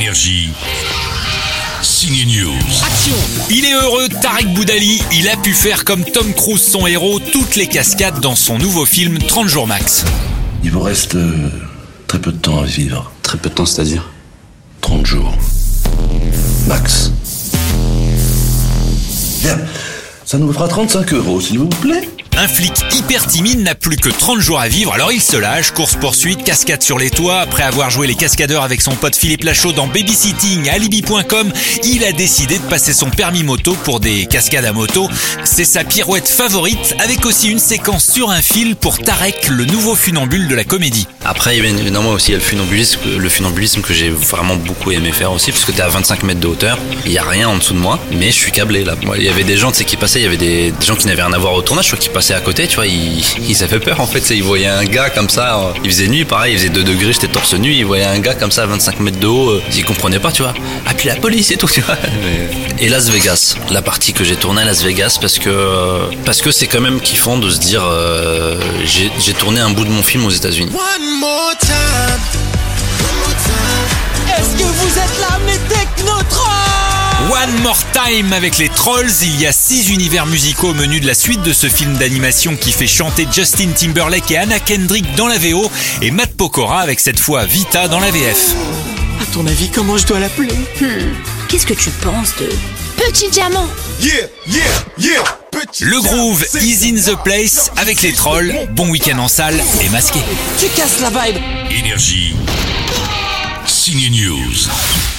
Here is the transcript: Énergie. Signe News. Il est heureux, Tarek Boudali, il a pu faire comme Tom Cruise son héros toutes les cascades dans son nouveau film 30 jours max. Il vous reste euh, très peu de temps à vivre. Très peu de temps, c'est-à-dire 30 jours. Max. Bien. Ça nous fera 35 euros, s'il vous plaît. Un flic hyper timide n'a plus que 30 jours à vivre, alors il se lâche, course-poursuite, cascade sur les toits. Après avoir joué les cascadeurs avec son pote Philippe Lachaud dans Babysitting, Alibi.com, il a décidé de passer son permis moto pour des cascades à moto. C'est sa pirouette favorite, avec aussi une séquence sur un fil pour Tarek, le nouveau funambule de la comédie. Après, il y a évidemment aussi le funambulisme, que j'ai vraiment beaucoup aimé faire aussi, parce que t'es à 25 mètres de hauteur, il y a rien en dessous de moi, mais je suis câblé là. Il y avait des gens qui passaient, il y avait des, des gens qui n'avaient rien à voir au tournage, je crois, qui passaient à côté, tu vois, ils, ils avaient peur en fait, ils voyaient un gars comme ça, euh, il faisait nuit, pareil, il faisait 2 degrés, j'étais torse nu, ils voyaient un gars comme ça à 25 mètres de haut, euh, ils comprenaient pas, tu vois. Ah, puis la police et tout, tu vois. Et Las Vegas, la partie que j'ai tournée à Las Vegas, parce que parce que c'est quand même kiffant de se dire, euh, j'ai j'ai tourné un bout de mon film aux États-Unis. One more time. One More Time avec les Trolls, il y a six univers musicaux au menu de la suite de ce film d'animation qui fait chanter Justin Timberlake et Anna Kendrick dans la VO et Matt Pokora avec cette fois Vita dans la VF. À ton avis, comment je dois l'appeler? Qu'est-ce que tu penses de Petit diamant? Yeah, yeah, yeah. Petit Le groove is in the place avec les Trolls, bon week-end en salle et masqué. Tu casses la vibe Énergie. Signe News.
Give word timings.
Énergie. 0.00 0.50
Signe 1.82 2.24
News. 2.26 2.52
Il 3.50 3.64
est 3.64 3.74
heureux, 3.74 4.08
Tarek 4.08 4.46
Boudali, 4.54 5.02
il 5.12 5.28
a 5.28 5.36
pu 5.36 5.52
faire 5.52 5.84
comme 5.84 6.04
Tom 6.04 6.32
Cruise 6.34 6.62
son 6.62 6.86
héros 6.86 7.18
toutes 7.18 7.56
les 7.56 7.66
cascades 7.66 8.20
dans 8.20 8.36
son 8.36 8.58
nouveau 8.58 8.84
film 8.84 9.18
30 9.18 9.48
jours 9.48 9.66
max. 9.66 10.04
Il 10.62 10.70
vous 10.70 10.78
reste 10.82 11.16
euh, 11.16 11.50
très 12.06 12.20
peu 12.20 12.30
de 12.30 12.36
temps 12.36 12.60
à 12.60 12.64
vivre. 12.64 13.10
Très 13.24 13.38
peu 13.38 13.48
de 13.48 13.54
temps, 13.54 13.66
c'est-à-dire 13.66 14.08
30 14.82 15.04
jours. 15.04 15.34
Max. 16.68 17.10
Bien. 19.42 19.58
Ça 20.24 20.38
nous 20.38 20.52
fera 20.52 20.68
35 20.68 21.12
euros, 21.14 21.40
s'il 21.40 21.58
vous 21.58 21.66
plaît. 21.66 22.08
Un 22.40 22.46
flic 22.46 22.72
hyper 22.92 23.26
timide 23.26 23.58
n'a 23.64 23.74
plus 23.74 23.96
que 23.96 24.10
30 24.10 24.38
jours 24.38 24.60
à 24.60 24.68
vivre, 24.68 24.92
alors 24.92 25.10
il 25.10 25.20
se 25.20 25.36
lâche, 25.36 25.72
course-poursuite, 25.72 26.44
cascade 26.44 26.84
sur 26.84 26.96
les 26.96 27.10
toits. 27.10 27.40
Après 27.40 27.64
avoir 27.64 27.90
joué 27.90 28.06
les 28.06 28.14
cascadeurs 28.14 28.62
avec 28.62 28.80
son 28.80 28.92
pote 28.92 29.16
Philippe 29.16 29.42
Lachaud 29.42 29.72
dans 29.72 29.88
Babysitting, 29.88 30.68
Alibi.com, 30.68 31.52
il 31.82 32.04
a 32.04 32.12
décidé 32.12 32.58
de 32.58 32.62
passer 32.62 32.92
son 32.92 33.10
permis 33.10 33.42
moto 33.42 33.74
pour 33.82 33.98
des 33.98 34.26
cascades 34.26 34.66
à 34.66 34.72
moto. 34.72 35.10
C'est 35.42 35.64
sa 35.64 35.82
pirouette 35.82 36.28
favorite, 36.28 36.94
avec 37.00 37.26
aussi 37.26 37.50
une 37.50 37.58
séquence 37.58 38.06
sur 38.06 38.30
un 38.30 38.40
fil 38.40 38.76
pour 38.76 38.98
Tarek, 39.00 39.48
le 39.48 39.64
nouveau 39.64 39.96
funambule 39.96 40.46
de 40.46 40.54
la 40.54 40.62
comédie. 40.62 41.08
Après, 41.24 41.56
il 41.56 41.64
y 41.64 41.66
a 41.66 41.68
évidemment 41.68 42.10
aussi 42.10 42.30
le 42.30 42.38
funambulisme, 42.38 43.80
que 43.80 43.92
j'ai 43.92 44.10
vraiment 44.10 44.54
beaucoup 44.54 44.92
aimé 44.92 45.10
faire 45.10 45.32
aussi, 45.32 45.50
parce 45.50 45.64
que 45.64 45.72
t'es 45.72 45.82
à 45.82 45.88
25 45.88 46.22
mètres 46.22 46.38
de 46.38 46.46
hauteur, 46.46 46.78
il 47.04 47.10
y 47.10 47.18
a 47.18 47.24
rien 47.24 47.48
en 47.48 47.56
dessous 47.56 47.74
de 47.74 47.80
moi, 47.80 47.98
mais 48.12 48.26
je 48.26 48.36
suis 48.36 48.52
câblé 48.52 48.84
là. 48.84 48.94
Il 49.16 49.24
y 49.24 49.28
avait 49.28 49.42
des 49.42 49.56
gens 49.56 49.72
qui 49.72 49.96
passaient, 49.96 50.20
il 50.20 50.24
y 50.24 50.26
avait 50.26 50.36
des, 50.36 50.70
des 50.70 50.86
gens 50.86 50.94
qui 50.94 51.08
n'avaient 51.08 51.24
rien 51.24 51.32
à 51.32 51.38
voir 51.38 51.54
au 51.54 51.62
tournage, 51.62 51.86
je 51.86 51.90
crois, 51.90 52.00
qui 52.00 52.10
passaient 52.10 52.27
à 52.34 52.40
côté, 52.40 52.66
tu 52.66 52.76
vois, 52.76 52.86
ils, 52.86 53.22
ils 53.48 53.62
avaient 53.62 53.80
peur 53.80 54.00
en 54.00 54.06
fait, 54.06 54.30
ils 54.30 54.42
voyaient 54.42 54.66
un 54.66 54.84
gars 54.84 55.10
comme 55.10 55.28
ça, 55.28 55.58
euh, 55.58 55.72
il 55.84 55.90
faisait 55.90 56.08
nuit, 56.08 56.24
pareil, 56.24 56.54
il 56.54 56.58
faisait 56.58 56.68
2 56.68 56.84
degrés, 56.84 57.12
j'étais 57.12 57.28
torse 57.28 57.54
nu, 57.54 57.72
ils 57.72 57.84
voyaient 57.86 58.04
un 58.04 58.18
gars 58.18 58.34
comme 58.34 58.52
ça 58.52 58.62
à 58.62 58.66
25 58.66 59.00
mètres 59.00 59.18
de 59.18 59.26
haut, 59.26 59.50
euh, 59.50 59.62
ils 59.74 59.84
comprenaient 59.84 60.18
pas, 60.18 60.32
tu 60.32 60.42
vois. 60.42 60.54
Ah, 60.86 60.94
puis 60.94 61.08
la 61.08 61.16
police 61.16 61.50
et 61.50 61.56
tout, 61.56 61.68
tu 61.68 61.80
vois. 61.80 61.96
Et 62.80 62.88
Las 62.88 63.10
Vegas, 63.10 63.56
la 63.70 63.82
partie 63.82 64.12
que 64.12 64.24
j'ai 64.24 64.36
tournée 64.36 64.62
à 64.62 64.64
Las 64.64 64.82
Vegas, 64.82 65.18
parce 65.20 65.38
que 65.38 66.14
parce 66.24 66.42
que 66.42 66.50
c'est 66.50 66.66
quand 66.66 66.80
même 66.80 67.00
kiffant 67.00 67.38
de 67.38 67.50
se 67.50 67.58
dire, 67.58 67.82
euh, 67.84 68.60
j'ai 68.84 69.10
j'ai 69.18 69.32
tourné 69.32 69.60
un 69.60 69.70
bout 69.70 69.84
de 69.84 69.90
mon 69.90 70.02
film 70.02 70.24
aux 70.26 70.30
États-Unis. 70.30 70.70
One 70.72 71.20
more 71.20 71.54
time. 71.60 71.87
One 77.48 77.62
More 77.62 77.78
Time 77.92 78.32
avec 78.34 78.58
les 78.58 78.68
Trolls, 78.68 79.10
il 79.22 79.40
y 79.40 79.46
a 79.46 79.52
six 79.52 79.88
univers 79.90 80.26
musicaux 80.26 80.68
au 80.70 80.74
menu 80.74 81.00
de 81.00 81.06
la 81.06 81.14
suite 81.14 81.40
de 81.42 81.52
ce 81.54 81.66
film 81.68 81.96
d'animation 81.96 82.56
qui 82.56 82.72
fait 82.72 82.86
chanter 82.86 83.26
Justin 83.32 83.70
Timberlake 83.74 84.30
et 84.30 84.36
Anna 84.36 84.58
Kendrick 84.60 85.14
dans 85.14 85.28
la 85.28 85.38
VO 85.38 85.70
et 86.02 86.10
Matt 86.10 86.34
Pokora 86.34 86.80
avec 86.80 87.00
cette 87.00 87.18
fois 87.18 87.46
Vita 87.46 87.88
dans 87.88 88.00
la 88.00 88.10
VF. 88.10 88.54
À 89.22 89.26
ton 89.32 89.46
avis, 89.46 89.70
comment 89.70 89.96
je 89.96 90.06
dois 90.06 90.20
l'appeler? 90.20 90.54
Qu'est-ce 91.48 91.64
que 91.64 91.74
tu 91.74 91.88
penses 91.90 92.34
de 92.38 92.50
Petit 93.02 93.30
diamant? 93.30 93.68
Yeah, 94.02 94.12
yeah, 94.46 94.64
yeah. 94.98 95.24
Petit 95.50 95.84
Le 95.84 96.00
groove 96.02 96.44
is 96.60 96.86
in 96.86 96.96
the 96.96 97.16
place 97.24 97.70
avec 97.78 98.02
les 98.02 98.12
Trolls, 98.12 98.52
bon 98.72 98.90
week-end 98.90 99.18
en 99.18 99.28
salle 99.28 99.58
et 99.80 99.88
masqué. 99.88 100.20
Tu 100.60 100.66
casses 100.76 101.00
la 101.00 101.08
vibe 101.08 101.40
Énergie. 101.70 102.34
Signe 103.66 104.10
News. 104.10 105.17